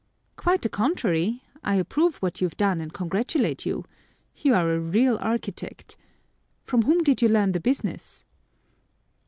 [0.35, 3.85] "Quite the contrary, I approve what you've done and congratulate you.
[4.35, 5.95] You are a real architect.
[6.63, 8.25] From whom did you learn the business?"